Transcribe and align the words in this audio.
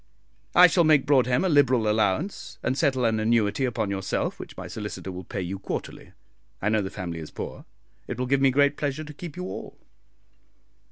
"I 0.55 0.65
shall 0.65 0.83
make 0.83 1.05
Broadhem 1.05 1.45
a 1.45 1.47
liberal 1.47 1.87
allowance, 1.87 2.57
and 2.63 2.75
settle 2.75 3.05
an 3.05 3.19
annuity 3.19 3.65
upon 3.65 3.91
yourself, 3.91 4.39
which 4.39 4.57
my 4.57 4.65
solicitor 4.67 5.11
will 5.11 5.23
pay 5.23 5.41
you 5.41 5.59
quarterly. 5.59 6.13
I 6.59 6.69
know 6.69 6.81
the 6.81 6.89
family 6.89 7.19
is 7.19 7.29
poor; 7.29 7.65
it 8.07 8.17
will 8.17 8.25
give 8.25 8.41
me 8.41 8.49
great 8.49 8.77
pleasure 8.77 9.03
to 9.03 9.13
keep 9.13 9.37
you 9.37 9.43
all." 9.43 9.77